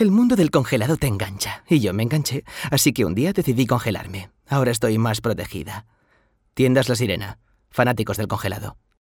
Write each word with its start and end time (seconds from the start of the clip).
El 0.00 0.10
mundo 0.10 0.34
del 0.34 0.50
congelado 0.50 0.96
te 0.96 1.08
engancha, 1.08 1.62
y 1.68 1.80
yo 1.80 1.92
me 1.92 2.02
enganché, 2.02 2.42
así 2.70 2.94
que 2.94 3.04
un 3.04 3.14
día 3.14 3.34
decidí 3.34 3.66
congelarme. 3.66 4.30
Ahora 4.48 4.70
estoy 4.70 4.96
más 4.96 5.20
protegida. 5.20 5.84
Tiendas 6.54 6.88
La 6.88 6.94
Sirena, 6.94 7.38
fanáticos 7.70 8.16
del 8.16 8.26
congelado. 8.26 8.78